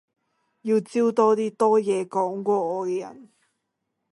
[0.63, 3.29] 要招多啲多嘢講過我嘅人